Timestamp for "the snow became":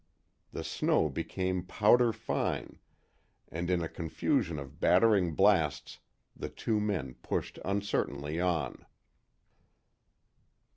0.51-1.61